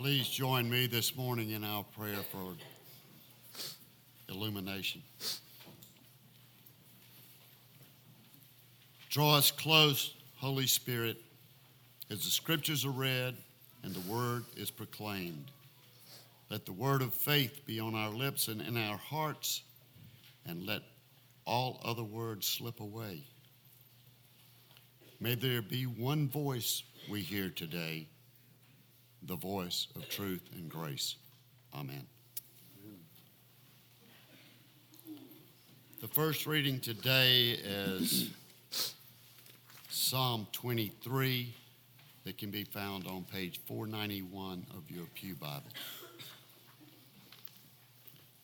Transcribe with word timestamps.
Please 0.00 0.30
join 0.30 0.70
me 0.70 0.86
this 0.86 1.14
morning 1.14 1.50
in 1.50 1.62
our 1.62 1.84
prayer 1.84 2.22
for 2.32 2.54
illumination. 4.30 5.02
Draw 9.10 9.36
us 9.36 9.50
close, 9.50 10.14
Holy 10.36 10.66
Spirit, 10.66 11.18
as 12.10 12.24
the 12.24 12.30
scriptures 12.30 12.86
are 12.86 12.90
read 12.90 13.36
and 13.82 13.94
the 13.94 14.10
word 14.10 14.44
is 14.56 14.70
proclaimed. 14.70 15.50
Let 16.48 16.64
the 16.64 16.72
word 16.72 17.02
of 17.02 17.12
faith 17.12 17.66
be 17.66 17.78
on 17.78 17.94
our 17.94 18.08
lips 18.08 18.48
and 18.48 18.62
in 18.62 18.78
our 18.78 18.96
hearts, 18.96 19.64
and 20.46 20.64
let 20.64 20.80
all 21.44 21.78
other 21.84 22.04
words 22.04 22.46
slip 22.46 22.80
away. 22.80 23.20
May 25.20 25.34
there 25.34 25.60
be 25.60 25.84
one 25.84 26.26
voice 26.26 26.84
we 27.10 27.20
hear 27.20 27.50
today, 27.50 28.06
the 29.22 29.36
voice 29.36 29.86
of 29.96 30.08
truth 30.08 30.42
and 30.54 30.68
grace. 30.68 31.16
Amen. 31.74 32.06
The 36.00 36.08
first 36.08 36.46
reading 36.46 36.80
today 36.80 37.50
is 37.62 38.30
Psalm 39.90 40.46
23 40.52 41.54
that 42.24 42.38
can 42.38 42.50
be 42.50 42.64
found 42.64 43.06
on 43.06 43.24
page 43.24 43.60
491 43.66 44.66
of 44.76 44.90
your 44.90 45.04
Pew 45.14 45.34
Bible. 45.34 45.62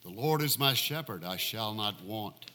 The 0.02 0.10
Lord 0.10 0.42
is 0.42 0.58
my 0.58 0.74
shepherd, 0.74 1.24
I 1.24 1.36
shall 1.36 1.74
not 1.74 2.04
want. 2.04 2.50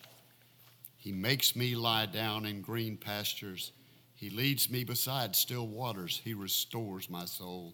He 0.98 1.12
makes 1.12 1.56
me 1.56 1.76
lie 1.76 2.06
down 2.06 2.46
in 2.46 2.62
green 2.62 2.96
pastures. 2.96 3.72
He 4.14 4.30
leads 4.30 4.70
me 4.70 4.84
beside 4.84 5.36
still 5.36 5.68
waters. 5.68 6.22
He 6.24 6.36
restores 6.36 7.10
my 7.10 7.26
soul. 7.26 7.74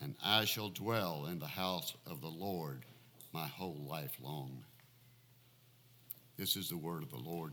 and 0.00 0.14
I 0.22 0.44
shall 0.44 0.68
dwell 0.68 1.26
in 1.30 1.38
the 1.38 1.46
house 1.46 1.94
of 2.06 2.20
the 2.20 2.28
Lord 2.28 2.84
my 3.32 3.46
whole 3.46 3.86
life 3.88 4.16
long. 4.22 4.64
This 6.36 6.56
is 6.56 6.68
the 6.68 6.76
word 6.76 7.02
of 7.02 7.10
the 7.10 7.16
Lord. 7.16 7.52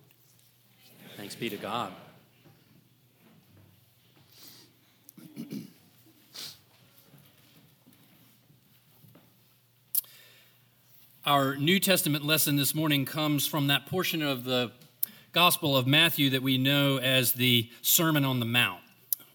Thanks 1.18 1.36
be 1.36 1.50
to 1.50 1.58
God. 1.58 1.92
Our 11.26 11.56
New 11.56 11.80
Testament 11.80 12.26
lesson 12.26 12.56
this 12.56 12.74
morning 12.74 13.06
comes 13.06 13.46
from 13.46 13.68
that 13.68 13.86
portion 13.86 14.24
of 14.24 14.44
the 14.44 14.72
Gospel 15.32 15.78
of 15.78 15.86
Matthew 15.88 16.32
that 16.32 16.42
we 16.42 16.58
know 16.58 16.98
as 16.98 17.34
the 17.34 17.70
Sermon 17.82 18.26
on 18.26 18.40
the 18.40 18.46
Mount. 18.46 18.81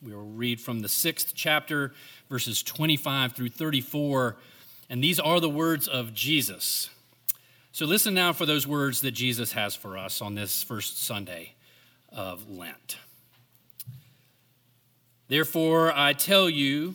We 0.06 0.14
will 0.14 0.22
read 0.22 0.60
from 0.60 0.82
the 0.82 0.88
sixth 0.88 1.32
chapter, 1.34 1.92
verses 2.30 2.62
25 2.62 3.32
through 3.32 3.48
34, 3.48 4.36
and 4.88 5.02
these 5.02 5.18
are 5.18 5.40
the 5.40 5.48
words 5.48 5.88
of 5.88 6.14
Jesus. 6.14 6.90
So 7.72 7.86
listen 7.86 8.14
now 8.14 8.32
for 8.32 8.46
those 8.46 8.68
words 8.68 9.00
that 9.00 9.10
Jesus 9.10 9.50
has 9.52 9.74
for 9.74 9.98
us 9.98 10.22
on 10.22 10.36
this 10.36 10.62
first 10.62 11.04
Sunday 11.04 11.54
of 12.12 12.48
Lent. 12.48 12.98
Therefore, 15.26 15.92
I 15.92 16.12
tell 16.12 16.48
you, 16.48 16.94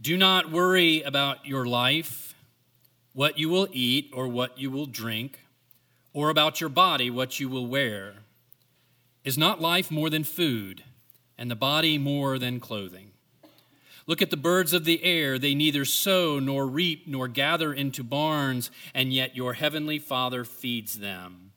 do 0.00 0.16
not 0.16 0.50
worry 0.50 1.02
about 1.02 1.46
your 1.46 1.64
life 1.64 2.34
what 3.12 3.38
you 3.38 3.48
will 3.48 3.68
eat 3.70 4.10
or 4.12 4.26
what 4.26 4.58
you 4.58 4.68
will 4.68 4.86
drink, 4.86 5.38
or 6.12 6.28
about 6.28 6.60
your 6.60 6.70
body 6.70 7.08
what 7.08 7.38
you 7.38 7.48
will 7.48 7.68
wear. 7.68 8.14
Is 9.22 9.38
not 9.38 9.60
life 9.60 9.92
more 9.92 10.10
than 10.10 10.24
food, 10.24 10.82
and 11.42 11.50
the 11.50 11.56
body 11.56 11.98
more 11.98 12.38
than 12.38 12.60
clothing? 12.60 13.10
Look 14.06 14.22
at 14.22 14.30
the 14.30 14.36
birds 14.36 14.72
of 14.72 14.84
the 14.84 15.02
air. 15.02 15.40
They 15.40 15.56
neither 15.56 15.84
sow 15.84 16.38
nor 16.38 16.68
reap 16.68 17.08
nor 17.08 17.26
gather 17.26 17.72
into 17.74 18.04
barns, 18.04 18.70
and 18.94 19.12
yet 19.12 19.34
your 19.34 19.54
heavenly 19.54 19.98
Father 19.98 20.44
feeds 20.44 21.00
them. 21.00 21.50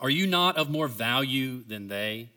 Are 0.00 0.10
you 0.10 0.26
not 0.26 0.58
of 0.58 0.68
more 0.68 0.86
value 0.86 1.64
than 1.66 1.88
they? 1.88 2.28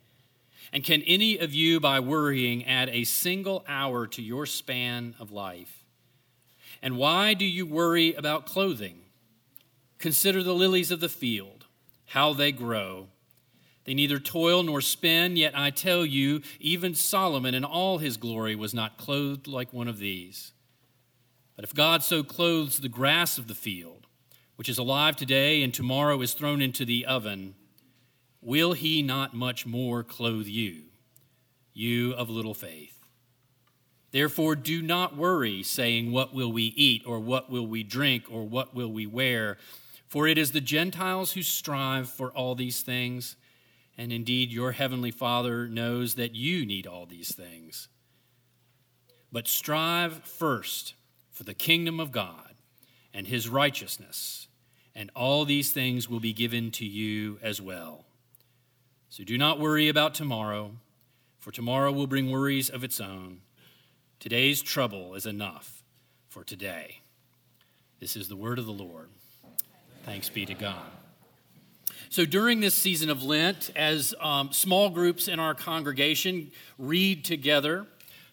And 0.71 0.85
can 0.85 1.01
any 1.01 1.37
of 1.37 1.53
you, 1.53 1.81
by 1.81 1.99
worrying, 1.99 2.63
add 2.63 2.87
a 2.93 3.03
single 3.03 3.65
hour 3.67 4.07
to 4.07 4.21
your 4.21 4.45
span 4.45 5.15
of 5.19 5.33
life? 5.33 5.83
And 6.81 6.95
why 6.95 7.33
do 7.33 7.43
you 7.43 7.65
worry 7.65 8.13
about 8.13 8.45
clothing? 8.45 9.01
Consider 9.99 10.43
the 10.43 10.55
lilies 10.55 10.91
of 10.91 11.01
the 11.01 11.09
field, 11.09 11.65
how 12.05 12.31
they 12.31 12.53
grow. 12.53 13.07
They 13.87 13.93
neither 13.93 14.19
toil 14.19 14.63
nor 14.63 14.81
spin, 14.81 15.37
yet 15.37 15.57
I 15.57 15.69
tell 15.69 16.05
you, 16.05 16.41
even 16.59 16.93
Solomon 16.93 17.55
in 17.55 17.63
all 17.63 17.99
his 17.99 18.17
glory 18.17 18.53
was 18.53 18.73
not 18.73 18.97
clothed 18.97 19.47
like 19.47 19.71
one 19.71 19.87
of 19.87 19.97
these. 19.97 20.51
But 21.55 21.63
if 21.63 21.73
God 21.73 22.03
so 22.03 22.21
clothes 22.21 22.79
the 22.79 22.89
grass 22.89 23.37
of 23.37 23.47
the 23.47 23.55
field, 23.55 24.05
which 24.57 24.67
is 24.67 24.77
alive 24.77 25.15
today 25.15 25.63
and 25.63 25.73
tomorrow 25.73 26.21
is 26.21 26.33
thrown 26.33 26.61
into 26.61 26.83
the 26.83 27.05
oven, 27.05 27.55
will 28.41 28.73
he 28.73 29.01
not 29.01 29.33
much 29.33 29.65
more 29.65 30.03
clothe 30.03 30.47
you, 30.47 30.81
you 31.73 32.11
of 32.11 32.29
little 32.29 32.53
faith? 32.53 33.05
Therefore, 34.11 34.57
do 34.57 34.81
not 34.81 35.15
worry, 35.15 35.63
saying, 35.63 36.11
What 36.11 36.33
will 36.33 36.51
we 36.51 36.73
eat, 36.75 37.03
or 37.05 37.21
what 37.21 37.49
will 37.49 37.67
we 37.67 37.83
drink, 37.83 38.25
or 38.29 38.43
what 38.43 38.75
will 38.75 38.91
we 38.91 39.05
wear? 39.05 39.57
For 40.09 40.27
it 40.27 40.37
is 40.37 40.51
the 40.51 40.59
Gentiles 40.59 41.31
who 41.31 41.41
strive 41.41 42.09
for 42.09 42.31
all 42.31 42.53
these 42.53 42.81
things, 42.81 43.37
and 43.97 44.13
indeed 44.13 44.51
your 44.51 44.73
heavenly 44.73 45.11
Father 45.11 45.67
knows 45.67 46.15
that 46.15 46.35
you 46.35 46.65
need 46.65 46.85
all 46.85 47.05
these 47.05 47.33
things. 47.33 47.87
But 49.31 49.47
strive 49.47 50.23
first 50.23 50.93
for 51.31 51.43
the 51.43 51.53
kingdom 51.53 51.99
of 51.99 52.11
God 52.11 52.55
and 53.13 53.27
his 53.27 53.49
righteousness, 53.49 54.47
and 54.95 55.09
all 55.15 55.45
these 55.45 55.71
things 55.71 56.09
will 56.09 56.19
be 56.19 56.33
given 56.33 56.71
to 56.71 56.85
you 56.85 57.39
as 57.41 57.61
well. 57.61 58.05
So 59.09 59.23
do 59.23 59.37
not 59.37 59.59
worry 59.59 59.89
about 59.89 60.13
tomorrow, 60.13 60.71
for 61.39 61.51
tomorrow 61.51 61.91
will 61.91 62.07
bring 62.07 62.29
worries 62.29 62.69
of 62.69 62.83
its 62.83 63.01
own. 63.01 63.41
Today's 64.19 64.61
trouble 64.61 65.15
is 65.15 65.25
enough 65.25 65.83
for 66.27 66.43
today. 66.43 66.99
This 67.99 68.15
is 68.15 68.27
the 68.27 68.35
word 68.35 68.59
of 68.59 68.65
the 68.65 68.71
Lord. 68.71 69.09
Thanks 70.03 70.29
be 70.29 70.45
to 70.45 70.53
God. 70.53 71.06
So, 72.09 72.23
during 72.23 72.61
this 72.61 72.73
season 72.73 73.09
of 73.09 73.21
Lent, 73.21 73.69
as 73.75 74.15
um, 74.21 74.53
small 74.53 74.89
groups 74.89 75.27
in 75.27 75.41
our 75.41 75.53
congregation 75.53 76.51
read 76.77 77.25
together 77.25 77.85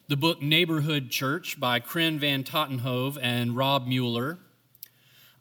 the 0.07 0.15
book 0.15 0.41
Neighborhood 0.41 1.09
Church 1.09 1.59
by 1.59 1.81
Krin 1.81 2.17
Van 2.17 2.45
Tatenhove 2.45 3.17
and 3.21 3.57
Rob 3.57 3.85
Mueller, 3.85 4.37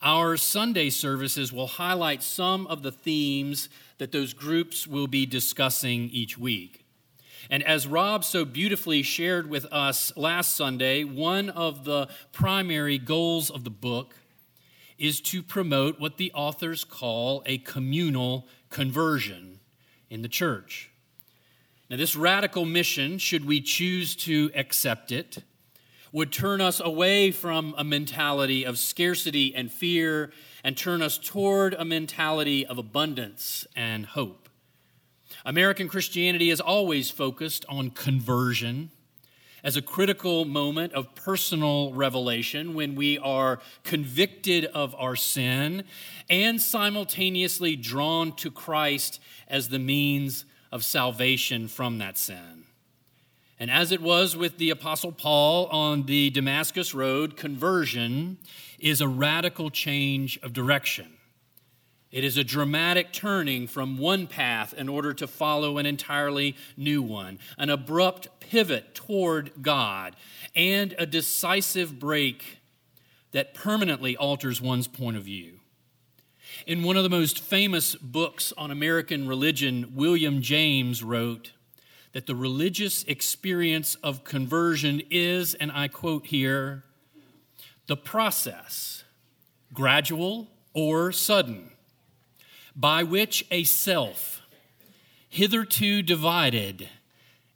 our 0.02 0.36
Sunday 0.36 0.90
services 0.90 1.52
will 1.52 1.68
highlight 1.68 2.24
some 2.24 2.66
of 2.66 2.82
the 2.82 2.90
themes 2.90 3.68
that 3.98 4.10
those 4.10 4.32
groups 4.32 4.84
will 4.84 5.06
be 5.06 5.26
discussing 5.26 6.10
each 6.10 6.36
week. 6.36 6.84
And 7.50 7.62
as 7.62 7.86
Rob 7.86 8.24
so 8.24 8.44
beautifully 8.44 9.04
shared 9.04 9.48
with 9.48 9.64
us 9.66 10.12
last 10.16 10.56
Sunday, 10.56 11.04
one 11.04 11.50
of 11.50 11.84
the 11.84 12.08
primary 12.32 12.98
goals 12.98 13.48
of 13.48 13.62
the 13.62 13.70
book 13.70 14.16
is 14.98 15.20
to 15.20 15.42
promote 15.42 16.00
what 16.00 16.16
the 16.16 16.32
authors 16.32 16.84
call 16.84 17.42
a 17.46 17.58
communal 17.58 18.46
conversion 18.70 19.60
in 20.10 20.22
the 20.22 20.28
church. 20.28 20.90
Now, 21.90 21.96
this 21.96 22.16
radical 22.16 22.64
mission, 22.64 23.18
should 23.18 23.44
we 23.44 23.60
choose 23.60 24.16
to 24.16 24.50
accept 24.54 25.12
it, 25.12 25.38
would 26.12 26.32
turn 26.32 26.60
us 26.60 26.80
away 26.80 27.32
from 27.32 27.74
a 27.76 27.84
mentality 27.84 28.64
of 28.64 28.78
scarcity 28.78 29.54
and 29.54 29.70
fear 29.70 30.30
and 30.62 30.76
turn 30.76 31.02
us 31.02 31.18
toward 31.18 31.74
a 31.74 31.84
mentality 31.84 32.64
of 32.64 32.78
abundance 32.78 33.66
and 33.74 34.06
hope. 34.06 34.48
American 35.44 35.88
Christianity 35.88 36.50
is 36.50 36.60
always 36.60 37.10
focused 37.10 37.66
on 37.68 37.90
conversion 37.90 38.90
as 39.64 39.76
a 39.76 39.82
critical 39.82 40.44
moment 40.44 40.92
of 40.92 41.14
personal 41.14 41.92
revelation 41.94 42.74
when 42.74 42.94
we 42.94 43.18
are 43.18 43.58
convicted 43.82 44.66
of 44.66 44.94
our 44.96 45.16
sin 45.16 45.82
and 46.28 46.60
simultaneously 46.60 47.74
drawn 47.74 48.30
to 48.36 48.50
Christ 48.50 49.18
as 49.48 49.70
the 49.70 49.78
means 49.78 50.44
of 50.70 50.84
salvation 50.84 51.66
from 51.66 51.98
that 51.98 52.18
sin. 52.18 52.66
And 53.58 53.70
as 53.70 53.90
it 53.90 54.02
was 54.02 54.36
with 54.36 54.58
the 54.58 54.68
Apostle 54.70 55.12
Paul 55.12 55.66
on 55.66 56.04
the 56.04 56.28
Damascus 56.28 56.92
Road, 56.92 57.36
conversion 57.36 58.36
is 58.78 59.00
a 59.00 59.08
radical 59.08 59.70
change 59.70 60.38
of 60.42 60.52
direction. 60.52 61.13
It 62.14 62.22
is 62.22 62.36
a 62.36 62.44
dramatic 62.44 63.12
turning 63.12 63.66
from 63.66 63.98
one 63.98 64.28
path 64.28 64.72
in 64.72 64.88
order 64.88 65.12
to 65.14 65.26
follow 65.26 65.78
an 65.78 65.84
entirely 65.84 66.54
new 66.76 67.02
one, 67.02 67.40
an 67.58 67.70
abrupt 67.70 68.28
pivot 68.38 68.94
toward 68.94 69.50
God, 69.60 70.14
and 70.54 70.94
a 70.96 71.06
decisive 71.06 71.98
break 71.98 72.58
that 73.32 73.52
permanently 73.52 74.16
alters 74.16 74.60
one's 74.60 74.86
point 74.86 75.16
of 75.16 75.24
view. 75.24 75.58
In 76.68 76.84
one 76.84 76.96
of 76.96 77.02
the 77.02 77.10
most 77.10 77.42
famous 77.42 77.96
books 77.96 78.52
on 78.56 78.70
American 78.70 79.26
religion, 79.26 79.90
William 79.96 80.40
James 80.40 81.02
wrote 81.02 81.50
that 82.12 82.28
the 82.28 82.36
religious 82.36 83.02
experience 83.08 83.96
of 84.04 84.22
conversion 84.22 85.02
is, 85.10 85.54
and 85.54 85.72
I 85.72 85.88
quote 85.88 86.26
here, 86.26 86.84
the 87.88 87.96
process, 87.96 89.02
gradual 89.72 90.46
or 90.74 91.10
sudden, 91.10 91.72
by 92.76 93.02
which 93.02 93.46
a 93.50 93.64
self, 93.64 94.42
hitherto 95.28 96.02
divided 96.02 96.88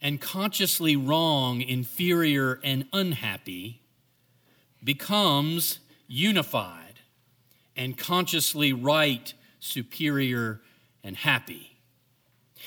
and 0.00 0.20
consciously 0.20 0.96
wrong, 0.96 1.60
inferior, 1.60 2.60
and 2.62 2.86
unhappy, 2.92 3.80
becomes 4.82 5.80
unified 6.06 7.00
and 7.76 7.96
consciously 7.98 8.72
right, 8.72 9.34
superior, 9.60 10.60
and 11.02 11.16
happy. 11.16 11.78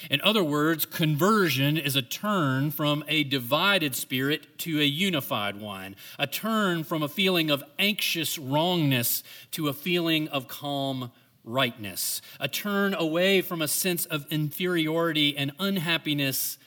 In 0.10 0.22
other 0.22 0.44
words, 0.44 0.86
conversion 0.86 1.78
is 1.78 1.96
a 1.96 2.02
turn 2.02 2.72
from 2.72 3.04
a 3.08 3.24
divided 3.24 3.96
spirit 3.96 4.58
to 4.60 4.80
a 4.80 4.86
unified 4.86 5.60
one, 5.60 5.96
a 6.18 6.26
turn 6.28 6.84
from 6.84 7.04
a 7.04 7.10
feeling 7.10 7.52
of 7.52 7.64
anxious 7.78 8.38
wrongness 8.38 9.24
to 9.52 9.68
a 9.68 9.74
feeling 9.74 10.28
of 10.30 10.48
calm 10.48 11.12
rightness, 11.44 12.22
a 12.40 12.48
turn 12.48 12.94
away 12.94 13.42
from 13.42 13.62
a 13.62 13.68
sense 13.68 14.06
of 14.06 14.26
inferiority 14.30 15.36
and 15.36 15.52
unhappiness 15.60 16.58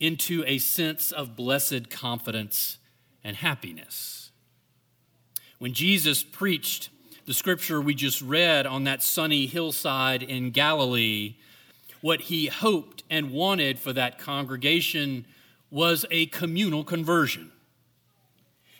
into 0.00 0.44
a 0.46 0.58
sense 0.58 1.12
of 1.12 1.36
blessed 1.36 1.90
confidence 1.90 2.78
and 3.22 3.36
happiness. 3.36 4.30
When 5.58 5.72
Jesus 5.72 6.22
preached 6.22 6.90
the 7.26 7.34
scripture 7.34 7.80
we 7.80 7.94
just 7.94 8.20
read 8.20 8.66
on 8.66 8.84
that 8.84 9.02
sunny 9.02 9.46
hillside 9.46 10.22
in 10.22 10.50
Galilee, 10.50 11.36
what 12.00 12.22
he 12.22 12.46
hoped 12.48 13.02
and 13.08 13.30
wanted 13.30 13.78
for 13.78 13.92
that 13.94 14.18
congregation 14.18 15.24
was 15.70 16.04
a 16.10 16.26
communal 16.26 16.84
conversion. 16.84 17.50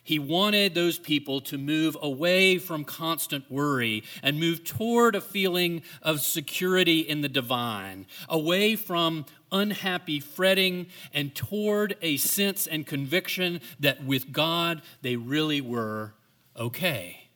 He 0.05 0.19
wanted 0.19 0.75
those 0.75 0.99
people 0.99 1.41
to 1.43 1.56
move 1.56 1.97
away 2.01 2.59
from 2.59 2.85
constant 2.85 3.51
worry 3.51 4.05
and 4.23 4.39
move 4.39 4.62
toward 4.62 5.17
a 5.17 5.21
feeling 5.21 5.83
of 6.03 6.21
security 6.21 7.01
in 7.01 7.23
the 7.23 7.29
divine, 7.29 8.06
away 8.29 8.77
from 8.77 9.25
unhappy 9.51 10.21
fretting 10.21 10.89
and 11.15 11.35
toward 11.35 11.97
a 12.03 12.19
sense 12.19 12.67
and 12.67 12.87
conviction 12.87 13.62
that 13.81 14.05
with 14.05 14.31
God 14.31 14.83
they 15.01 15.17
really 15.17 15.62
were 15.62 16.12
okay. 16.55 17.29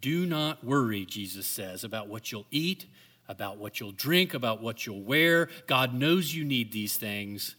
Do 0.00 0.24
not 0.24 0.64
worry, 0.64 1.04
Jesus 1.04 1.46
says, 1.46 1.84
about 1.84 2.08
what 2.08 2.32
you'll 2.32 2.46
eat, 2.50 2.86
about 3.28 3.58
what 3.58 3.80
you'll 3.80 3.92
drink, 3.92 4.32
about 4.32 4.62
what 4.62 4.86
you'll 4.86 5.02
wear. 5.02 5.50
God 5.66 5.92
knows 5.92 6.34
you 6.34 6.44
need 6.44 6.72
these 6.72 6.96
things. 6.96 7.56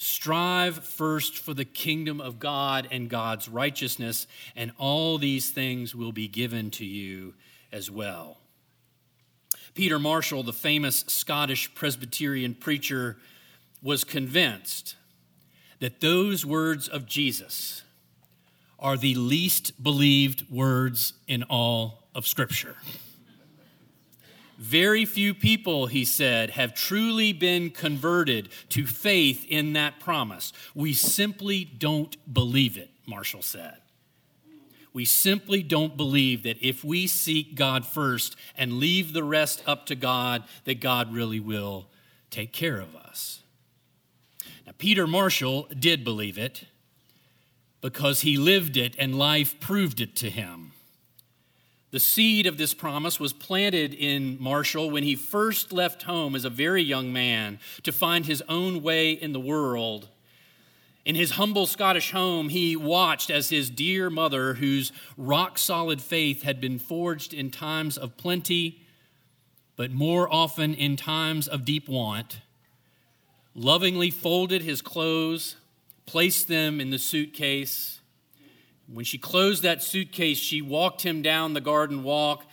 Strive 0.00 0.84
first 0.84 1.36
for 1.36 1.54
the 1.54 1.64
kingdom 1.64 2.20
of 2.20 2.38
God 2.38 2.86
and 2.92 3.10
God's 3.10 3.48
righteousness, 3.48 4.28
and 4.54 4.70
all 4.78 5.18
these 5.18 5.50
things 5.50 5.92
will 5.92 6.12
be 6.12 6.28
given 6.28 6.70
to 6.72 6.84
you 6.84 7.34
as 7.72 7.90
well. 7.90 8.38
Peter 9.74 9.98
Marshall, 9.98 10.44
the 10.44 10.52
famous 10.52 11.04
Scottish 11.08 11.74
Presbyterian 11.74 12.54
preacher, 12.54 13.16
was 13.82 14.04
convinced 14.04 14.94
that 15.80 16.00
those 16.00 16.46
words 16.46 16.86
of 16.86 17.04
Jesus, 17.04 17.82
are 18.78 18.96
the 18.96 19.16
least 19.16 19.82
believed 19.82 20.48
words 20.48 21.14
in 21.26 21.42
all 21.44 22.04
of 22.14 22.26
Scripture. 22.26 22.76
Very 24.58 25.04
few 25.04 25.34
people, 25.34 25.86
he 25.86 26.04
said, 26.04 26.50
have 26.50 26.74
truly 26.74 27.32
been 27.32 27.70
converted 27.70 28.48
to 28.70 28.86
faith 28.86 29.46
in 29.48 29.72
that 29.74 30.00
promise. 30.00 30.52
We 30.74 30.92
simply 30.92 31.64
don't 31.64 32.16
believe 32.32 32.76
it, 32.76 32.90
Marshall 33.06 33.42
said. 33.42 33.76
We 34.92 35.04
simply 35.04 35.62
don't 35.62 35.96
believe 35.96 36.42
that 36.42 36.56
if 36.60 36.82
we 36.82 37.06
seek 37.06 37.54
God 37.54 37.86
first 37.86 38.34
and 38.56 38.80
leave 38.80 39.12
the 39.12 39.22
rest 39.22 39.62
up 39.64 39.86
to 39.86 39.94
God, 39.94 40.42
that 40.64 40.80
God 40.80 41.14
really 41.14 41.38
will 41.38 41.86
take 42.30 42.52
care 42.52 42.80
of 42.80 42.96
us. 42.96 43.42
Now, 44.66 44.72
Peter 44.76 45.06
Marshall 45.06 45.68
did 45.78 46.02
believe 46.02 46.36
it 46.36 46.64
because 47.80 48.22
he 48.22 48.36
lived 48.36 48.76
it 48.76 48.96
and 48.98 49.16
life 49.16 49.60
proved 49.60 50.00
it 50.00 50.16
to 50.16 50.30
him. 50.30 50.72
The 51.90 52.00
seed 52.00 52.46
of 52.46 52.58
this 52.58 52.74
promise 52.74 53.18
was 53.18 53.32
planted 53.32 53.94
in 53.94 54.36
Marshall 54.40 54.90
when 54.90 55.04
he 55.04 55.14
first 55.14 55.72
left 55.72 56.02
home 56.02 56.34
as 56.34 56.44
a 56.44 56.50
very 56.50 56.82
young 56.82 57.12
man 57.12 57.58
to 57.82 57.92
find 57.92 58.26
his 58.26 58.42
own 58.48 58.82
way 58.82 59.12
in 59.12 59.32
the 59.32 59.40
world. 59.40 60.08
In 61.06 61.14
his 61.14 61.32
humble 61.32 61.66
Scottish 61.66 62.10
home, 62.10 62.50
he 62.50 62.76
watched 62.76 63.30
as 63.30 63.48
his 63.48 63.70
dear 63.70 64.10
mother, 64.10 64.54
whose 64.54 64.92
rock 65.16 65.56
solid 65.56 66.02
faith 66.02 66.42
had 66.42 66.60
been 66.60 66.78
forged 66.78 67.32
in 67.32 67.50
times 67.50 67.96
of 67.96 68.18
plenty, 68.18 68.82
but 69.74 69.90
more 69.90 70.30
often 70.30 70.74
in 70.74 70.96
times 70.96 71.48
of 71.48 71.64
deep 71.64 71.88
want, 71.88 72.40
lovingly 73.54 74.10
folded 74.10 74.60
his 74.60 74.82
clothes 74.82 75.56
placed 76.08 76.48
them 76.48 76.80
in 76.80 76.88
the 76.90 76.98
suitcase. 76.98 77.97
When 78.92 79.04
she 79.04 79.18
closed 79.18 79.62
that 79.62 79.82
suitcase, 79.82 80.38
she 80.38 80.62
walked 80.62 81.02
him 81.02 81.20
down 81.20 81.52
the 81.52 81.60
garden 81.60 82.02
walk 82.02 82.44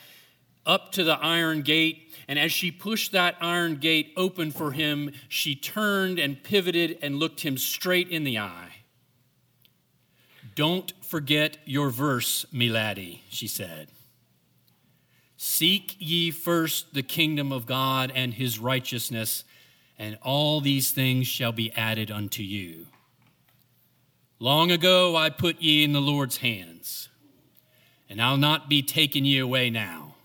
up 0.65 0.91
to 0.93 1.03
the 1.03 1.17
iron 1.19 1.61
gate. 1.61 2.13
And 2.27 2.37
as 2.39 2.51
she 2.51 2.71
pushed 2.71 3.11
that 3.11 3.35
iron 3.39 3.77
gate 3.77 4.11
open 4.17 4.51
for 4.51 4.71
him, 4.71 5.11
she 5.29 5.55
turned 5.55 6.19
and 6.19 6.41
pivoted 6.43 6.97
and 7.01 7.17
looked 7.17 7.41
him 7.41 7.57
straight 7.57 8.09
in 8.09 8.23
the 8.23 8.39
eye. 8.39 8.71
Don't 10.55 10.93
forget 11.03 11.57
your 11.65 11.89
verse, 11.89 12.45
me 12.51 12.69
laddie, 12.69 13.23
she 13.29 13.47
said. 13.47 13.89
Seek 15.37 15.95
ye 15.99 16.31
first 16.31 16.93
the 16.93 17.03
kingdom 17.03 17.51
of 17.51 17.65
God 17.65 18.11
and 18.15 18.33
his 18.33 18.57
righteousness, 18.57 19.43
and 19.99 20.17
all 20.21 20.61
these 20.61 20.91
things 20.91 21.27
shall 21.27 21.51
be 21.51 21.71
added 21.73 22.09
unto 22.09 22.41
you. 22.41 22.87
Long 24.39 24.69
ago 24.69 25.15
I 25.15 25.29
put 25.29 25.61
ye 25.61 25.83
in 25.83 25.93
the 25.93 26.01
Lord's 26.01 26.37
hands, 26.37 27.09
and 28.09 28.21
I'll 28.21 28.37
not 28.37 28.69
be 28.69 28.81
taking 28.81 29.23
ye 29.23 29.39
away 29.39 29.69
now. 29.69 30.15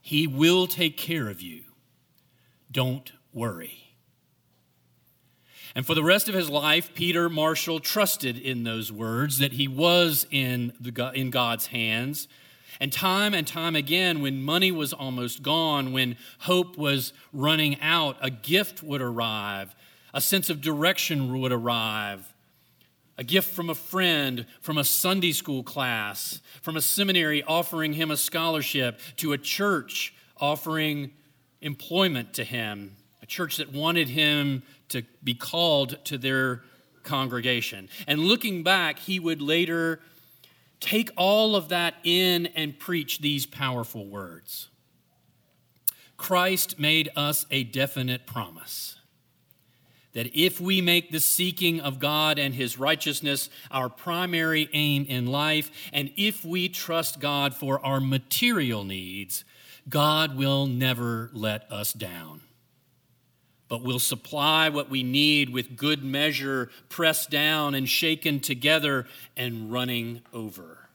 He 0.00 0.26
will 0.26 0.66
take 0.66 0.96
care 0.96 1.28
of 1.28 1.40
you. 1.40 1.62
Don't 2.70 3.12
worry. 3.32 3.82
And 5.74 5.86
for 5.86 5.94
the 5.94 6.04
rest 6.04 6.28
of 6.28 6.34
his 6.34 6.50
life, 6.50 6.94
Peter 6.94 7.28
Marshall 7.28 7.80
trusted 7.80 8.36
in 8.36 8.64
those 8.64 8.92
words 8.92 9.38
that 9.38 9.52
he 9.52 9.66
was 9.66 10.26
in, 10.30 10.72
the, 10.78 11.10
in 11.14 11.30
God's 11.30 11.68
hands. 11.68 12.28
And 12.78 12.92
time 12.92 13.32
and 13.32 13.46
time 13.46 13.74
again, 13.74 14.20
when 14.20 14.42
money 14.42 14.70
was 14.70 14.92
almost 14.92 15.42
gone, 15.42 15.92
when 15.92 16.16
hope 16.40 16.76
was 16.76 17.12
running 17.32 17.80
out, 17.80 18.16
a 18.20 18.30
gift 18.30 18.82
would 18.82 19.00
arrive, 19.00 19.74
a 20.12 20.20
sense 20.20 20.50
of 20.50 20.60
direction 20.60 21.32
would 21.40 21.52
arrive, 21.52 22.31
a 23.18 23.24
gift 23.24 23.52
from 23.52 23.70
a 23.70 23.74
friend, 23.74 24.46
from 24.60 24.78
a 24.78 24.84
Sunday 24.84 25.32
school 25.32 25.62
class, 25.62 26.40
from 26.62 26.76
a 26.76 26.80
seminary 26.80 27.42
offering 27.42 27.92
him 27.92 28.10
a 28.10 28.16
scholarship, 28.16 28.98
to 29.16 29.32
a 29.32 29.38
church 29.38 30.14
offering 30.38 31.12
employment 31.60 32.34
to 32.34 32.44
him, 32.44 32.96
a 33.22 33.26
church 33.26 33.58
that 33.58 33.72
wanted 33.72 34.08
him 34.08 34.62
to 34.88 35.02
be 35.22 35.34
called 35.34 36.04
to 36.04 36.18
their 36.18 36.62
congregation. 37.02 37.88
And 38.06 38.20
looking 38.20 38.62
back, 38.62 38.98
he 38.98 39.20
would 39.20 39.42
later 39.42 40.00
take 40.80 41.10
all 41.16 41.54
of 41.54 41.68
that 41.68 41.94
in 42.02 42.46
and 42.46 42.78
preach 42.78 43.20
these 43.20 43.46
powerful 43.46 44.06
words. 44.06 44.68
Christ 46.16 46.78
made 46.78 47.10
us 47.16 47.46
a 47.50 47.64
definite 47.64 48.26
promise 48.26 48.96
that 50.14 50.38
if 50.38 50.60
we 50.60 50.80
make 50.80 51.10
the 51.10 51.20
seeking 51.20 51.80
of 51.80 51.98
God 51.98 52.38
and 52.38 52.54
His 52.54 52.78
righteousness 52.78 53.48
our 53.70 53.88
primary 53.88 54.68
aim 54.72 55.06
in 55.08 55.26
life, 55.26 55.70
and 55.92 56.12
if 56.16 56.44
we 56.44 56.68
trust 56.68 57.18
God 57.18 57.54
for 57.54 57.84
our 57.84 58.00
material 58.00 58.84
needs, 58.84 59.44
God 59.88 60.36
will 60.36 60.66
never 60.66 61.30
let 61.32 61.70
us 61.72 61.92
down. 61.92 62.42
but 63.72 63.82
will 63.82 63.98
supply 63.98 64.68
what 64.68 64.90
we 64.90 65.02
need 65.02 65.48
with 65.48 65.78
good 65.78 66.04
measure, 66.04 66.68
pressed 66.90 67.30
down 67.30 67.74
and 67.74 67.88
shaken 67.88 68.38
together 68.38 69.06
and 69.34 69.72
running 69.72 70.20
over. 70.30 70.90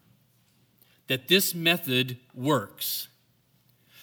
That 1.07 1.27
this 1.27 1.55
method 1.55 2.19
works. 2.35 3.07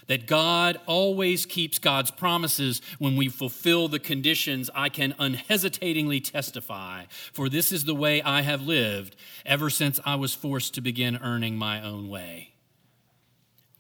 That 0.07 0.27
God 0.27 0.81
always 0.87 1.47
keeps 1.47 1.79
God's 1.79 2.11
promises 2.11 2.83
when 2.99 3.17
we 3.17 3.29
fulfill 3.29 3.89
the 3.89 3.99
conditions, 3.99 4.71
I 4.75 4.89
can 4.89 5.15
unhesitatingly 5.19 6.21
testify, 6.21 7.05
for 7.33 7.49
this 7.49 7.73
is 7.73 7.85
the 7.85 7.95
way 7.95 8.21
I 8.23 8.43
have 8.43 8.63
lived 8.63 9.17
ever 9.47 9.71
since 9.71 10.01
I 10.05 10.17
was 10.17 10.35
forced 10.35 10.75
to 10.75 10.81
begin 10.81 11.19
earning 11.23 11.57
my 11.57 11.83
own 11.83 12.09
way 12.09 12.55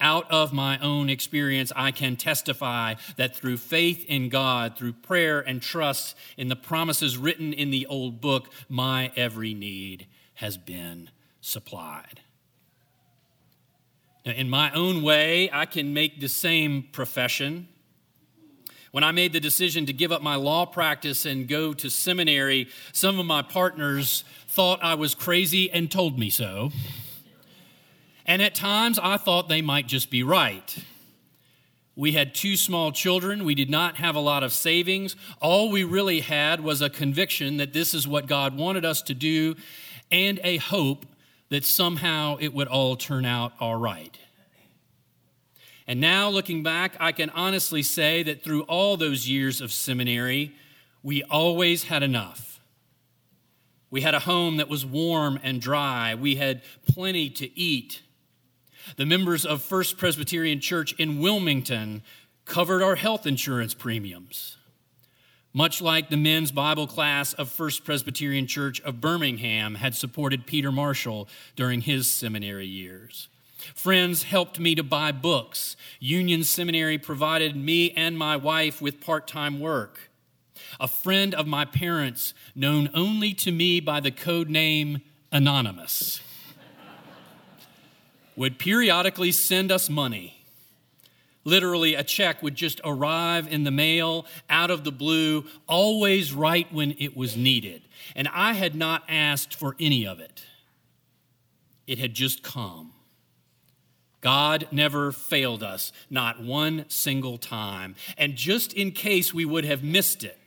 out 0.05 0.31
of 0.31 0.53
my 0.53 0.79
own 0.79 1.09
experience, 1.09 1.73
I 1.75 1.91
can 1.91 2.17
testify 2.17 2.95
that 3.17 3.35
through 3.35 3.57
faith 3.57 4.05
in 4.07 4.29
God, 4.29 4.77
through 4.77 4.93
prayer 4.93 5.41
and 5.41 5.63
trust 5.63 6.15
in 6.37 6.49
the 6.49 6.57
promises 6.57 7.17
written 7.17 7.53
in 7.55 7.71
the 7.71 7.87
old 7.87 8.21
book, 8.21 8.51
my 8.69 9.13
every 9.17 9.55
need 9.55 10.07
has 10.35 10.59
been 10.59 11.11
supplied. 11.41 12.21
In 14.25 14.49
my 14.49 14.73
own 14.73 15.03
way, 15.03 15.51
I 15.53 15.67
can 15.67 15.93
make 15.93 16.19
the 16.19 16.31
same 16.31 16.85
profession. 16.93 17.69
When 18.91 19.05
I 19.05 19.13
made 19.13 19.35
the 19.35 19.41
decision 19.41 19.85
to 19.85 19.93
give 19.93 20.13
up 20.13 20.23
my 20.23 20.37
law 20.37 20.65
practice 20.65 21.27
and 21.27 21.47
go 21.47 21.75
to 21.75 21.91
seminary, 21.91 22.69
some 22.93 23.19
of 23.19 23.27
my 23.27 23.43
partners 23.43 24.25
thought 24.49 24.79
I 24.83 24.95
was 24.95 25.15
crazy 25.15 25.71
and 25.71 25.91
told 25.91 26.19
me 26.19 26.31
so. 26.31 26.71
And 28.25 28.41
at 28.41 28.55
times 28.55 28.99
I 28.99 29.19
thought 29.19 29.51
they 29.51 29.61
might 29.61 29.89
just 29.89 30.11
be 30.11 30.23
right. 30.23 30.75
We 31.95 32.13
had 32.13 32.35
two 32.35 32.57
small 32.57 32.93
children. 32.93 33.45
We 33.45 33.55
did 33.55 33.69
not 33.69 33.97
have 33.97 34.17
a 34.17 34.21
lot 34.21 34.43
of 34.43 34.55
savings. 34.55 35.17
All 35.43 35.71
we 35.71 35.85
really 35.85 36.21
had 36.21 36.61
was 36.61 36.81
a 36.81 36.89
conviction 36.89 37.59
that 37.59 37.75
this 37.75 37.93
is 37.93 38.09
what 38.09 38.27
God 38.27 38.57
wanted 38.57 38.87
us 38.87 39.03
to 39.03 39.15
do 39.15 39.55
and 40.11 40.41
a 40.43 40.57
hope 40.57 41.05
that 41.51 41.65
somehow 41.65 42.37
it 42.41 42.55
would 42.55 42.69
all 42.69 42.97
turn 42.97 43.25
out 43.25 43.53
all 43.61 43.77
right. 43.77 44.19
And 45.87 46.01
now, 46.01 46.31
looking 46.31 46.63
back, 46.63 46.97
I 46.99 47.13
can 47.13 47.29
honestly 47.31 47.83
say 47.83 48.23
that 48.23 48.43
through 48.43 48.63
all 48.63 48.97
those 48.97 49.29
years 49.29 49.61
of 49.61 49.71
seminary, 49.71 50.55
we 51.03 51.23
always 51.25 51.85
had 51.85 52.03
enough. 52.03 52.61
We 53.91 54.01
had 54.01 54.15
a 54.15 54.21
home 54.21 54.57
that 54.57 54.69
was 54.69 54.87
warm 54.87 55.39
and 55.43 55.61
dry. 55.61 56.15
We 56.15 56.37
had 56.37 56.63
plenty 56.87 57.29
to 57.31 57.59
eat. 57.59 58.03
The 58.97 59.07
members 59.07 59.45
of 59.45 59.63
First 59.63 59.99
Presbyterian 59.99 60.61
Church 60.61 60.95
in 60.95 61.21
Wilmington 61.21 62.03
covered 62.45 62.83
our 62.83 62.97
health 62.97 63.27
insurance 63.27 63.75
premiums, 63.75 64.57
much 65.55 65.81
like 65.81 66.11
the 66.11 66.17
men's 66.17 66.51
Bible 66.51 66.89
class 66.89 67.33
of 67.33 67.49
First 67.49 67.85
Presbyterian 67.85 68.49
Church 68.49 68.81
of 68.81 69.01
Birmingham 69.01 69.77
had 69.77 69.95
supported 69.95 70.47
Peter 70.47 70.73
Marshall 70.73 71.29
during 71.55 71.81
his 71.81 72.11
seminary 72.11 72.67
years. 72.67 73.29
Friends 73.73 74.25
helped 74.25 74.59
me 74.59 74.75
to 74.75 74.83
buy 74.83 75.13
books. 75.13 75.77
Union 76.01 76.43
Seminary 76.43 76.99
provided 76.99 77.57
me 77.57 77.93
and 77.93 78.19
my 78.19 78.37
wife 78.37 78.83
with 78.83 79.01
part 79.01 79.27
time 79.27 79.61
work. 79.61 80.11
A 80.81 80.89
friend 80.89 81.35
of 81.35 81.47
my 81.47 81.65
parents, 81.65 82.35
known 82.55 82.91
only 82.93 83.33
to 83.35 83.53
me 83.53 83.81
by 83.81 84.01
the 84.01 84.11
code 84.11 84.51
name 84.51 85.03
Anonymous, 85.31 86.21
would 88.37 88.59
periodically 88.59 89.31
send 89.31 89.71
us 89.71 89.89
money. 89.89 90.34
Literally, 91.45 91.95
a 91.95 92.03
check 92.03 92.43
would 92.43 92.55
just 92.55 92.81
arrive 92.85 93.53
in 93.53 93.65
the 93.65 93.71
mail 93.71 94.27
out 94.49 94.71
of 94.71 94.83
the 94.83 94.93
blue, 94.93 95.45
always 95.67 96.33
right 96.33 96.73
when 96.73 96.95
it 96.99 97.17
was 97.17 97.37
needed. 97.37 97.83
And 98.17 98.29
I 98.29 98.55
had 98.55 98.75
not 98.75 99.05
asked 99.09 99.55
for 99.55 99.77
any 99.79 100.07
of 100.07 100.21
it, 100.21 100.45
it 101.87 101.99
had 101.99 102.15
just 102.15 102.43
come. 102.43 102.93
God 104.21 104.69
never 104.71 105.13
failed 105.13 105.63
us, 105.63 105.93
not 106.09 106.43
one 106.43 106.87
single 106.89 107.37
time. 107.37 107.95
And 108.17 108.37
just 108.37 108.73
in 108.73 108.91
case 108.91 109.35
we 109.35 109.45
would 109.45 109.67
have 109.67 109.85
missed 109.85 110.25
it, 110.25 110.44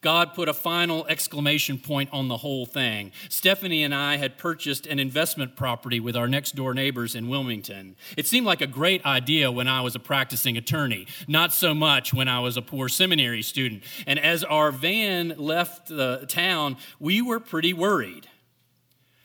God 0.00 0.34
put 0.34 0.48
a 0.48 0.54
final 0.54 1.06
exclamation 1.06 1.78
point 1.78 2.10
on 2.12 2.28
the 2.28 2.36
whole 2.36 2.66
thing. 2.66 3.12
Stephanie 3.28 3.82
and 3.82 3.94
I 3.94 4.16
had 4.16 4.38
purchased 4.38 4.86
an 4.86 4.98
investment 4.98 5.56
property 5.56 5.98
with 5.98 6.16
our 6.16 6.28
next 6.28 6.54
door 6.54 6.72
neighbors 6.74 7.14
in 7.14 7.28
Wilmington. 7.28 7.96
It 8.16 8.26
seemed 8.26 8.46
like 8.46 8.60
a 8.60 8.66
great 8.66 9.04
idea 9.04 9.50
when 9.50 9.66
I 9.66 9.80
was 9.80 9.94
a 9.94 10.00
practicing 10.00 10.56
attorney, 10.56 11.06
not 11.26 11.52
so 11.52 11.74
much 11.74 12.14
when 12.14 12.28
I 12.28 12.40
was 12.40 12.56
a 12.56 12.62
poor 12.62 12.88
seminary 12.88 13.42
student. 13.42 13.82
And 14.06 14.18
as 14.18 14.44
our 14.44 14.70
van 14.70 15.34
left 15.36 15.88
the 15.88 16.26
town, 16.28 16.76
we 17.00 17.20
were 17.20 17.40
pretty 17.40 17.72
worried 17.72 18.28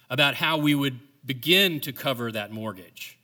about 0.09 0.35
how 0.35 0.57
we 0.57 0.75
would 0.75 0.99
begin 1.25 1.79
to 1.81 1.93
cover 1.93 2.31
that 2.31 2.51
mortgage. 2.51 3.17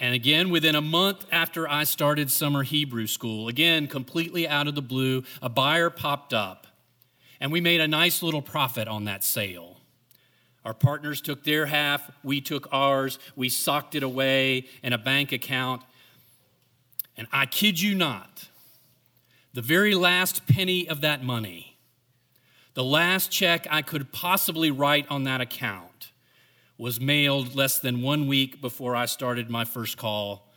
And 0.00 0.14
again, 0.14 0.50
within 0.50 0.74
a 0.74 0.80
month 0.80 1.24
after 1.32 1.68
I 1.68 1.84
started 1.84 2.30
summer 2.30 2.62
Hebrew 2.62 3.06
school, 3.06 3.48
again, 3.48 3.86
completely 3.86 4.46
out 4.46 4.68
of 4.68 4.74
the 4.74 4.82
blue, 4.82 5.24
a 5.40 5.48
buyer 5.48 5.90
popped 5.90 6.34
up. 6.34 6.66
And 7.40 7.50
we 7.50 7.60
made 7.60 7.80
a 7.80 7.88
nice 7.88 8.22
little 8.22 8.42
profit 8.42 8.86
on 8.86 9.04
that 9.04 9.24
sale. 9.24 9.78
Our 10.64 10.74
partners 10.74 11.20
took 11.20 11.42
their 11.42 11.66
half, 11.66 12.10
we 12.22 12.40
took 12.40 12.68
ours, 12.70 13.18
we 13.34 13.48
socked 13.48 13.94
it 13.94 14.02
away 14.02 14.66
in 14.82 14.92
a 14.92 14.98
bank 14.98 15.32
account. 15.32 15.82
And 17.16 17.26
I 17.32 17.46
kid 17.46 17.80
you 17.80 17.94
not, 17.94 18.48
the 19.54 19.62
very 19.62 19.94
last 19.94 20.46
penny 20.46 20.88
of 20.88 21.00
that 21.00 21.24
money, 21.24 21.76
the 22.74 22.84
last 22.84 23.30
check 23.30 23.66
I 23.70 23.82
could 23.82 24.12
possibly 24.12 24.70
write 24.70 25.06
on 25.10 25.24
that 25.24 25.40
account, 25.40 26.11
was 26.82 27.00
mailed 27.00 27.54
less 27.54 27.78
than 27.78 28.02
one 28.02 28.26
week 28.26 28.60
before 28.60 28.96
I 28.96 29.06
started 29.06 29.48
my 29.48 29.64
first 29.64 29.96
call 29.96 30.48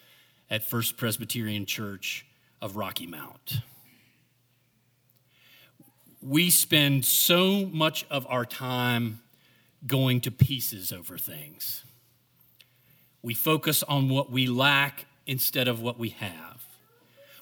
at 0.50 0.64
First 0.64 0.98
Presbyterian 0.98 1.68
Church 1.68 2.26
of 2.64 2.78
Rocky 2.78 3.06
Mount. 3.06 3.60
We 6.24 6.50
spend 6.50 7.06
so 7.06 7.68
much 7.68 8.08
of 8.10 8.26
our 8.28 8.44
time 8.44 9.20
going 9.86 10.20
to 10.22 10.32
pieces 10.32 10.92
over 10.92 11.20
things. 11.20 11.84
We 13.22 13.36
focus 13.36 13.84
on 13.84 14.10
what 14.10 14.32
we 14.32 14.48
lack 14.48 15.06
instead 15.28 15.68
of 15.68 15.80
what 15.80 16.00
we 16.00 16.10
have. 16.10 16.66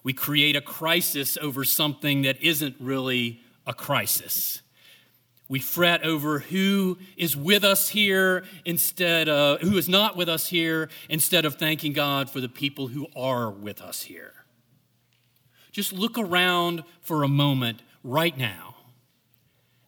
We 0.04 0.12
create 0.12 0.58
a 0.58 0.62
crisis 0.62 1.38
over 1.38 1.64
something 1.64 2.24
that 2.24 2.44
isn't 2.44 2.76
really 2.82 3.40
a 3.66 3.74
crisis. 3.74 4.62
We 5.54 5.60
fret 5.60 6.04
over 6.04 6.40
who 6.40 6.98
is 7.16 7.38
with 7.38 7.64
us 7.64 7.90
here 7.90 8.44
instead 8.66 9.30
of 9.30 9.62
who 9.62 9.78
is 9.78 9.88
not 9.88 10.18
with 10.18 10.28
us 10.28 10.48
here 10.48 10.90
instead 11.10 11.46
of 11.46 11.58
thanking 11.58 11.94
God 11.94 12.28
for 12.28 12.42
the 12.42 12.50
people 12.50 12.88
who 12.88 13.06
are 13.16 13.52
with 13.52 13.80
us 13.80 14.02
here. 14.02 14.34
Just 15.72 15.94
look 15.94 16.18
around 16.18 16.84
for 17.02 17.22
a 17.22 17.28
moment 17.28 17.84
right 18.04 18.36
now 18.36 18.78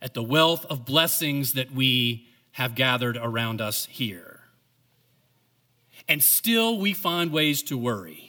at 0.04 0.14
the 0.14 0.22
wealth 0.22 0.68
of 0.68 0.86
blessings 0.86 1.54
that 1.54 1.72
we 1.72 2.28
have 2.52 2.76
gathered 2.76 3.18
around 3.18 3.60
us 3.60 3.88
here. 3.88 4.42
And 6.08 6.22
still 6.22 6.78
we 6.78 6.94
find 6.94 7.32
ways 7.32 7.64
to 7.64 7.76
worry. 7.76 8.25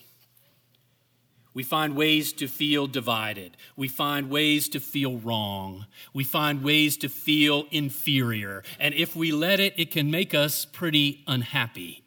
We 1.56 1.62
find 1.62 1.96
ways 1.96 2.34
to 2.34 2.48
feel 2.48 2.86
divided. 2.86 3.56
We 3.76 3.88
find 3.88 4.28
ways 4.28 4.68
to 4.68 4.78
feel 4.78 5.16
wrong. 5.16 5.86
We 6.12 6.22
find 6.22 6.62
ways 6.62 6.98
to 6.98 7.08
feel 7.08 7.64
inferior. 7.70 8.62
And 8.78 8.94
if 8.94 9.16
we 9.16 9.32
let 9.32 9.58
it, 9.58 9.72
it 9.78 9.90
can 9.90 10.10
make 10.10 10.34
us 10.34 10.66
pretty 10.66 11.24
unhappy. 11.26 12.04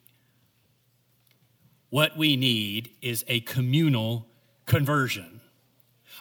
What 1.88 2.16
we 2.16 2.36
need 2.36 2.90
is 3.02 3.24
a 3.26 3.40
communal 3.40 4.28
conversion, 4.66 5.40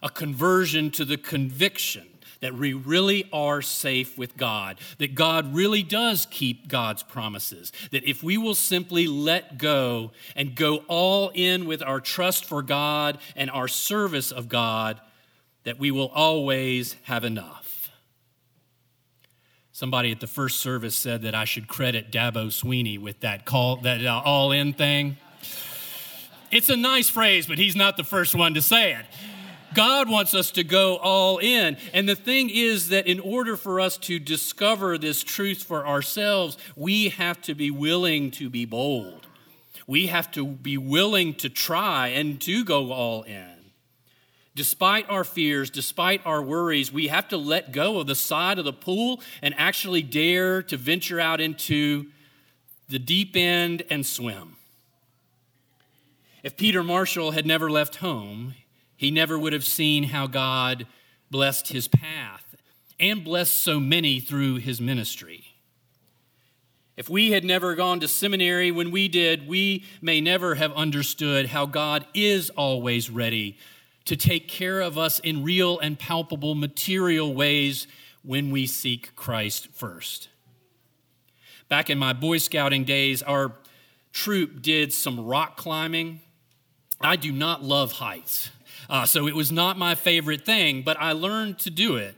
a 0.02 0.10
conversion 0.10 0.90
to 0.90 1.06
the 1.06 1.18
conviction 1.18 2.08
that 2.42 2.54
we 2.54 2.74
really 2.74 3.28
are 3.34 3.62
safe 3.62 4.18
with 4.18 4.38
God, 4.38 4.80
that 4.98 5.16
God 5.16 5.54
really 5.54 5.84
does 5.84 6.28
keep 6.30 6.68
God's 6.68 7.04
promises, 7.04 7.72
that 7.92 8.08
if 8.08 8.24
we 8.24 8.38
will 8.38 8.56
simply 8.56 9.08
let 9.08 9.58
go 9.58 10.12
and 10.36 10.56
go 10.56 10.78
all 10.88 11.32
in 11.34 11.66
with 11.66 11.84
our 11.84 12.00
trust 12.00 12.46
for 12.46 12.62
God 12.62 13.18
and 13.36 13.50
our 13.52 13.68
service 13.68 14.32
of 14.32 14.48
God, 14.48 15.00
that 15.64 15.80
we 15.80 15.92
will 15.92 16.10
always 16.10 16.96
have 17.04 17.24
enough. 17.24 17.92
Somebody 19.72 20.12
at 20.12 20.20
the 20.20 20.28
first 20.28 20.60
service 20.60 20.96
said 20.96 21.22
that 21.22 21.34
I 21.34 21.46
should 21.46 21.70
credit 21.70 22.12
Dabo 22.12 22.48
Swinney 22.48 23.00
with 23.00 23.22
that 23.22 23.46
call, 23.46 23.78
that 23.78 24.06
uh, 24.06 24.22
all 24.26 24.52
in 24.52 24.74
thing. 24.74 25.18
It's 26.52 26.68
a 26.68 26.76
nice 26.76 27.10
phrase, 27.10 27.46
but 27.46 27.58
he's 27.58 27.76
not 27.76 27.96
the 27.96 28.04
first 28.04 28.36
one 28.36 28.56
to 28.56 28.62
say 28.62 28.94
it. 28.94 29.06
God 29.74 30.10
wants 30.10 30.34
us 30.34 30.52
to 30.52 30.64
go 30.64 30.98
all 30.98 31.38
in. 31.38 31.78
And 31.94 32.08
the 32.08 32.16
thing 32.16 32.50
is 32.50 32.90
that 32.90 33.08
in 33.08 33.20
order 33.20 33.56
for 33.56 33.80
us 33.80 33.98
to 34.00 34.20
discover 34.20 34.98
this 34.98 35.24
truth 35.24 35.64
for 35.64 35.86
ourselves, 35.86 36.58
we 36.76 37.10
have 37.10 37.42
to 37.44 37.56
be 37.56 37.72
willing 37.72 38.32
to 38.32 38.50
be 38.50 38.66
bold. 38.66 39.28
We 39.88 40.08
have 40.08 40.32
to 40.32 40.46
be 40.46 40.78
willing 40.78 41.34
to 41.36 41.50
try 41.50 42.10
and 42.10 42.40
to 42.42 42.64
go 42.64 42.92
all 42.92 43.24
in. 43.24 43.56
Despite 44.56 45.10
our 45.10 45.24
fears, 45.24 45.70
despite 45.70 46.26
our 46.26 46.42
worries, 46.42 46.92
we 46.92 47.08
have 47.08 47.28
to 47.30 47.38
let 47.38 47.72
go 47.72 48.00
of 48.00 48.08
the 48.08 48.16
side 48.16 48.60
of 48.60 48.66
the 48.66 48.74
pool 48.74 49.22
and 49.42 49.56
actually 49.58 50.02
dare 50.02 50.62
to 50.64 50.76
venture 50.76 51.20
out 51.20 51.40
into 51.40 52.08
the 52.90 53.00
deep 53.00 53.36
end 53.36 53.84
and 53.90 54.06
swim. 54.06 54.58
If 56.44 56.58
Peter 56.58 56.84
Marshall 56.84 57.32
had 57.32 57.46
never 57.46 57.70
left 57.70 57.98
home, 57.98 58.56
he 59.00 59.12
never 59.12 59.40
would 59.40 59.54
have 59.54 59.64
seen 59.64 60.04
how 60.04 60.28
God 60.28 60.86
blessed 61.32 61.70
his 61.70 61.88
path 61.88 62.58
and 63.00 63.24
blessed 63.24 63.56
so 63.56 63.80
many 63.80 64.20
through 64.20 64.58
his 64.58 64.82
ministry. 64.82 65.46
If 66.98 67.10
we 67.10 67.32
had 67.32 67.46
never 67.46 67.76
gone 67.76 68.02
to 68.02 68.10
seminary 68.10 68.72
when 68.72 68.92
we 68.92 69.08
did, 69.08 69.48
we 69.48 69.86
may 70.02 70.20
never 70.20 70.56
have 70.56 70.74
understood 70.74 71.46
how 71.46 71.66
God 71.66 72.08
is 72.14 72.50
always 72.50 73.10
ready 73.10 73.58
to 74.04 74.18
take 74.18 74.50
care 74.50 74.82
of 74.82 74.98
us 74.98 75.20
in 75.20 75.46
real 75.46 75.80
and 75.80 75.98
palpable 75.98 76.54
material 76.54 77.34
ways 77.34 77.88
when 78.22 78.52
we 78.52 78.68
seek 78.68 79.16
Christ 79.16 79.70
first. 79.72 80.28
Back 81.70 81.90
in 81.90 81.98
my 81.98 82.12
Boy 82.12 82.40
Scouting 82.40 82.84
days, 82.84 83.24
our 83.24 83.54
troop 84.12 84.62
did 84.62 84.92
some 84.92 85.26
rock 85.26 85.56
climbing. 85.56 86.20
I 87.00 87.16
do 87.16 87.32
not 87.32 87.64
love 87.64 87.94
heights, 87.94 88.50
uh, 88.90 89.06
so 89.06 89.28
it 89.28 89.36
was 89.36 89.52
not 89.52 89.78
my 89.78 89.96
favorite 89.96 90.46
thing, 90.46 90.82
but 90.82 90.98
I 91.00 91.12
learned 91.12 91.60
to 91.60 91.70
do 91.70 91.96
it. 91.96 92.16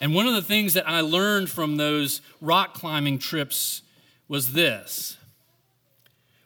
And 0.00 0.14
one 0.14 0.26
of 0.26 0.34
the 0.34 0.42
things 0.42 0.74
that 0.74 0.88
I 0.88 1.00
learned 1.00 1.50
from 1.50 1.76
those 1.76 2.20
rock 2.40 2.74
climbing 2.74 3.18
trips 3.18 3.82
was 4.28 4.52
this 4.52 5.16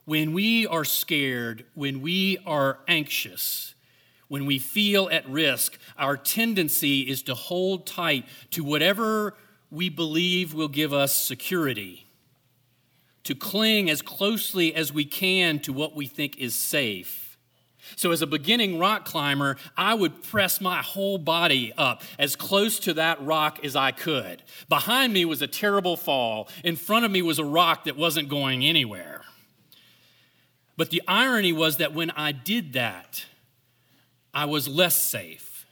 when 0.05 0.33
we 0.33 0.67
are 0.67 0.85
scared, 0.85 1.65
when 1.75 2.01
we 2.01 2.39
are 2.47 2.79
anxious, 2.89 3.75
when 4.29 4.47
we 4.47 4.59
feel 4.59 5.09
at 5.11 5.29
risk, 5.29 5.79
our 5.97 6.17
tendency 6.17 7.03
is 7.03 7.23
to 7.23 7.35
hold 7.35 7.87
tight 7.87 8.25
to 8.51 8.65
whatever 8.65 9.35
we 9.71 9.89
believe 9.89 10.55
will 10.55 10.69
give 10.69 10.93
us 10.93 11.15
security, 11.15 12.07
to 13.25 13.35
cling 13.35 13.89
as 13.89 14.03
closely 14.03 14.75
as 14.75 14.93
we 14.93 15.05
can 15.05 15.59
to 15.61 15.73
what 15.73 15.95
we 15.95 16.07
think 16.07 16.37
is 16.39 16.55
safe. 16.55 17.22
So, 17.97 18.11
as 18.11 18.23
a 18.23 18.27
beginning 18.27 18.79
rock 18.79 19.05
climber, 19.05 19.57
I 19.77 19.95
would 19.95 20.23
press 20.23 20.61
my 20.61 20.83
whole 20.83 21.19
body 21.19 21.73
up 21.77 22.03
as 22.19 22.37
close 22.37 22.79
to 22.81 22.95
that 22.95 23.23
rock 23.23 23.65
as 23.65 23.77
I 23.77 23.93
could. 23.93 24.43
Behind 24.69 25.13
me 25.13 25.25
was 25.25 25.43
a 25.43 25.47
terrible 25.47 25.97
fall. 25.97 26.49
In 26.65 26.77
front 26.77 27.05
of 27.05 27.11
me 27.11 27.23
was 27.23 27.39
a 27.39 27.45
rock 27.45 27.85
that 27.85 27.97
wasn't 27.97 28.29
going 28.29 28.65
anywhere. 28.65 29.23
But 30.77 30.91
the 30.91 31.03
irony 31.07 31.53
was 31.53 31.77
that 31.77 31.93
when 31.95 32.11
I 32.13 32.33
did 32.33 32.73
that, 32.73 33.27
I 34.33 34.47
was 34.47 34.69
less 34.69 35.01
safe. 35.01 35.67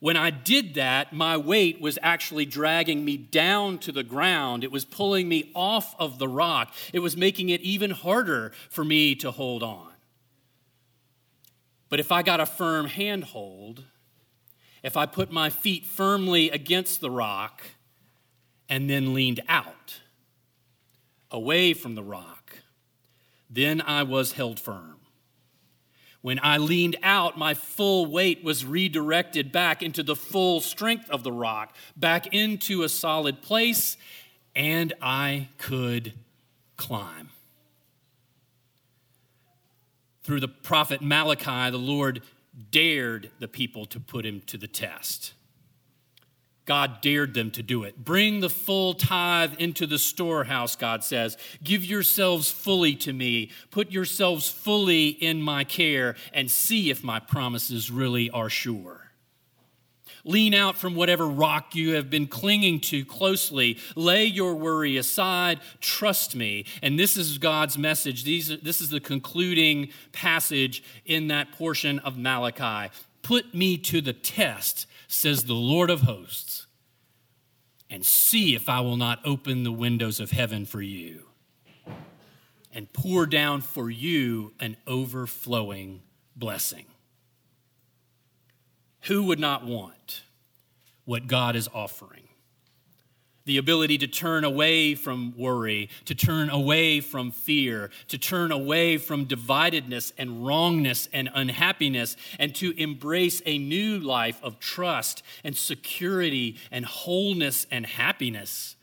When 0.00 0.16
I 0.16 0.30
did 0.30 0.74
that, 0.74 1.12
my 1.12 1.36
weight 1.36 1.80
was 1.80 1.98
actually 2.02 2.46
dragging 2.46 3.04
me 3.04 3.18
down 3.18 3.78
to 3.78 3.92
the 3.92 4.02
ground. 4.02 4.64
It 4.64 4.72
was 4.72 4.86
pulling 4.86 5.28
me 5.28 5.52
off 5.54 5.94
of 5.98 6.18
the 6.18 6.26
rock. 6.26 6.74
It 6.94 7.00
was 7.00 7.18
making 7.18 7.50
it 7.50 7.60
even 7.60 7.90
harder 7.90 8.52
for 8.70 8.82
me 8.82 9.14
to 9.16 9.30
hold 9.30 9.62
on. 9.62 9.89
But 11.90 12.00
if 12.00 12.10
I 12.10 12.22
got 12.22 12.40
a 12.40 12.46
firm 12.46 12.86
handhold, 12.86 13.84
if 14.82 14.96
I 14.96 15.06
put 15.06 15.30
my 15.30 15.50
feet 15.50 15.84
firmly 15.84 16.48
against 16.48 17.00
the 17.00 17.10
rock 17.10 17.62
and 18.68 18.88
then 18.88 19.12
leaned 19.12 19.40
out, 19.48 20.00
away 21.30 21.74
from 21.74 21.96
the 21.96 22.02
rock, 22.02 22.58
then 23.48 23.80
I 23.80 24.04
was 24.04 24.32
held 24.32 24.58
firm. 24.58 24.96
When 26.22 26.38
I 26.42 26.58
leaned 26.58 26.96
out, 27.02 27.38
my 27.38 27.54
full 27.54 28.06
weight 28.06 28.44
was 28.44 28.64
redirected 28.64 29.50
back 29.52 29.82
into 29.82 30.02
the 30.02 30.16
full 30.16 30.60
strength 30.60 31.08
of 31.10 31.24
the 31.24 31.32
rock, 31.32 31.74
back 31.96 32.28
into 32.28 32.82
a 32.82 32.88
solid 32.88 33.42
place, 33.42 33.96
and 34.54 34.92
I 35.00 35.48
could 35.56 36.12
climb. 36.76 37.30
Through 40.30 40.38
the 40.38 40.46
prophet 40.46 41.02
Malachi, 41.02 41.72
the 41.72 41.76
Lord 41.76 42.22
dared 42.70 43.32
the 43.40 43.48
people 43.48 43.84
to 43.86 43.98
put 43.98 44.24
him 44.24 44.42
to 44.46 44.56
the 44.56 44.68
test. 44.68 45.32
God 46.66 47.00
dared 47.00 47.34
them 47.34 47.50
to 47.50 47.64
do 47.64 47.82
it. 47.82 48.04
Bring 48.04 48.38
the 48.38 48.48
full 48.48 48.94
tithe 48.94 49.54
into 49.58 49.88
the 49.88 49.98
storehouse, 49.98 50.76
God 50.76 51.02
says. 51.02 51.36
Give 51.64 51.84
yourselves 51.84 52.48
fully 52.48 52.94
to 52.94 53.12
me. 53.12 53.50
Put 53.72 53.90
yourselves 53.90 54.48
fully 54.48 55.08
in 55.08 55.42
my 55.42 55.64
care 55.64 56.14
and 56.32 56.48
see 56.48 56.90
if 56.90 57.02
my 57.02 57.18
promises 57.18 57.90
really 57.90 58.30
are 58.30 58.48
sure. 58.48 59.09
Lean 60.24 60.54
out 60.54 60.76
from 60.76 60.94
whatever 60.94 61.26
rock 61.26 61.74
you 61.74 61.94
have 61.94 62.10
been 62.10 62.26
clinging 62.26 62.80
to 62.80 63.04
closely. 63.04 63.78
Lay 63.96 64.24
your 64.24 64.54
worry 64.54 64.96
aside. 64.96 65.60
Trust 65.80 66.34
me. 66.34 66.64
And 66.82 66.98
this 66.98 67.16
is 67.16 67.38
God's 67.38 67.78
message. 67.78 68.24
These, 68.24 68.60
this 68.60 68.80
is 68.80 68.90
the 68.90 69.00
concluding 69.00 69.90
passage 70.12 70.82
in 71.04 71.28
that 71.28 71.52
portion 71.52 71.98
of 72.00 72.18
Malachi. 72.18 72.92
Put 73.22 73.54
me 73.54 73.76
to 73.78 74.00
the 74.00 74.12
test, 74.12 74.86
says 75.08 75.44
the 75.44 75.54
Lord 75.54 75.90
of 75.90 76.02
hosts 76.02 76.66
and 77.90 78.06
see 78.06 78.54
if 78.54 78.68
I 78.68 78.80
will 78.80 78.96
not 78.96 79.18
open 79.24 79.64
the 79.64 79.72
windows 79.72 80.20
of 80.20 80.30
heaven 80.30 80.64
for 80.64 80.80
you 80.80 81.26
and 82.72 82.90
pour 82.92 83.26
down 83.26 83.60
for 83.60 83.90
you 83.90 84.52
an 84.60 84.76
overflowing 84.86 86.02
blessing. 86.36 86.86
Who 89.02 89.24
would 89.24 89.40
not 89.40 89.64
want 89.64 90.22
what 91.04 91.26
God 91.26 91.56
is 91.56 91.68
offering? 91.72 92.30
the 93.50 93.56
ability 93.56 93.98
to 93.98 94.06
turn 94.06 94.44
away 94.44 94.94
from 94.94 95.34
worry, 95.36 95.88
to 96.04 96.14
turn 96.14 96.50
away 96.50 97.00
from 97.00 97.32
fear, 97.32 97.90
to 98.06 98.16
turn 98.16 98.52
away 98.52 98.96
from 98.96 99.26
dividedness 99.26 100.12
and 100.16 100.46
wrongness 100.46 101.08
and 101.12 101.28
unhappiness, 101.34 102.16
and 102.38 102.54
to 102.54 102.70
embrace 102.80 103.42
a 103.46 103.58
new 103.58 103.98
life 103.98 104.38
of 104.42 104.60
trust 104.60 105.24
and 105.42 105.56
security 105.56 106.56
and 106.70 106.84
wholeness 106.84 107.66
and 107.72 107.86
happiness. 107.86 108.76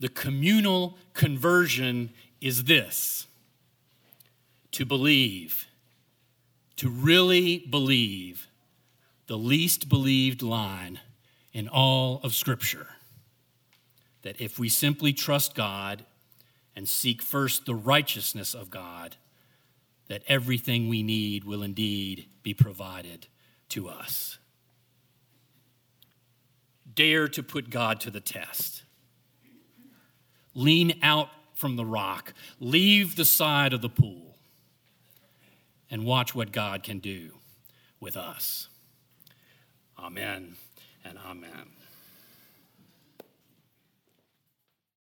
The 0.00 0.08
communal 0.08 0.98
conversion 1.14 2.10
is 2.40 2.64
this 2.64 3.28
to 4.72 4.84
believe, 4.84 5.68
to 6.76 6.88
really 6.88 7.58
believe 7.58 8.48
the 9.26 9.38
least 9.38 9.88
believed 9.88 10.42
line 10.42 11.00
in 11.52 11.68
all 11.68 12.20
of 12.22 12.34
Scripture 12.34 12.88
that 14.26 14.40
if 14.40 14.58
we 14.58 14.68
simply 14.68 15.12
trust 15.12 15.54
God 15.54 16.04
and 16.74 16.88
seek 16.88 17.22
first 17.22 17.64
the 17.64 17.76
righteousness 17.76 18.54
of 18.54 18.70
God, 18.70 19.14
that 20.08 20.24
everything 20.26 20.88
we 20.88 21.04
need 21.04 21.44
will 21.44 21.62
indeed 21.62 22.26
be 22.42 22.52
provided 22.52 23.28
to 23.68 23.88
us. 23.88 24.38
Dare 26.92 27.28
to 27.28 27.42
put 27.44 27.70
God 27.70 28.00
to 28.00 28.10
the 28.10 28.18
test. 28.18 28.82
Lean 30.54 30.98
out 31.02 31.28
from 31.54 31.76
the 31.76 31.84
rock, 31.84 32.34
leave 32.58 33.14
the 33.14 33.24
side 33.24 33.72
of 33.72 33.80
the 33.80 33.88
pool, 33.88 34.25
and 35.90 36.04
watch 36.04 36.34
what 36.34 36.52
God 36.52 36.82
can 36.82 36.98
do 36.98 37.32
with 38.00 38.16
us. 38.16 38.68
Amen 39.98 40.56
and 41.04 41.18
amen. 41.18 41.75